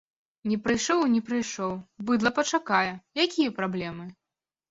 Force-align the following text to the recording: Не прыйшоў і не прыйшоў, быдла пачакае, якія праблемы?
Не 0.51 0.55
прыйшоў 0.67 0.99
і 1.03 1.11
не 1.15 1.21
прыйшоў, 1.27 1.75
быдла 2.09 2.31
пачакае, 2.39 2.89
якія 3.27 3.53
праблемы? 3.59 4.05